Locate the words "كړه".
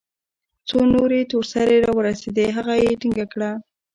3.33-3.51